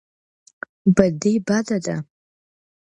بدي 0.95 1.33
بده 1.47 1.77
ده. 1.85 1.95